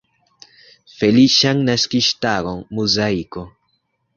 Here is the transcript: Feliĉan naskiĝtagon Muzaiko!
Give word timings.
Feliĉan 0.93 1.61
naskiĝtagon 1.67 2.65
Muzaiko! 2.79 3.49